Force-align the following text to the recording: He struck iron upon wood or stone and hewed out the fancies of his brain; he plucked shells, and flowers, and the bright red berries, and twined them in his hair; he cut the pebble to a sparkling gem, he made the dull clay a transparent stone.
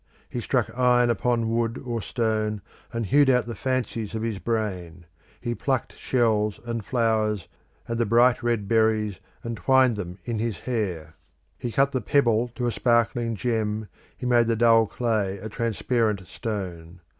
He 0.27 0.41
struck 0.41 0.75
iron 0.75 1.11
upon 1.11 1.47
wood 1.51 1.77
or 1.85 2.01
stone 2.01 2.63
and 2.91 3.05
hewed 3.05 3.29
out 3.29 3.45
the 3.45 3.53
fancies 3.53 4.15
of 4.15 4.23
his 4.23 4.39
brain; 4.39 5.05
he 5.39 5.53
plucked 5.53 5.95
shells, 5.95 6.59
and 6.65 6.83
flowers, 6.83 7.47
and 7.87 7.99
the 7.99 8.05
bright 8.07 8.41
red 8.41 8.67
berries, 8.67 9.19
and 9.43 9.55
twined 9.55 9.97
them 9.97 10.17
in 10.25 10.39
his 10.39 10.57
hair; 10.61 11.13
he 11.59 11.71
cut 11.71 11.91
the 11.91 12.01
pebble 12.01 12.47
to 12.55 12.65
a 12.65 12.71
sparkling 12.71 13.35
gem, 13.35 13.89
he 14.17 14.25
made 14.25 14.47
the 14.47 14.55
dull 14.55 14.87
clay 14.87 15.37
a 15.37 15.49
transparent 15.49 16.25
stone. 16.25 17.01